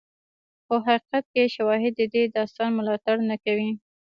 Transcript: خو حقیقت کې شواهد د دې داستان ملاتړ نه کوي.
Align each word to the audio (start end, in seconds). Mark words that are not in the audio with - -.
خو 0.65 0.75
حقیقت 0.87 1.25
کې 1.33 1.43
شواهد 1.55 1.93
د 1.97 2.01
دې 2.13 2.23
داستان 2.35 2.69
ملاتړ 2.79 3.15
نه 3.29 3.35
کوي. 3.43 3.71